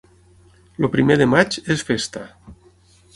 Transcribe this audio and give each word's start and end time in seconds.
El 0.79 0.87
primer 0.95 1.17
de 1.23 1.27
maig 1.33 1.59
és 1.75 1.85
festa. 1.91 2.25